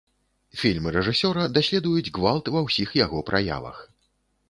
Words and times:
Фільмы 0.61 0.93
рэжысёра 0.95 1.45
даследуюць 1.59 2.13
гвалт 2.19 2.45
ва 2.59 2.67
ўсіх 2.71 2.89
яго 3.05 3.19
праявах. 3.33 3.83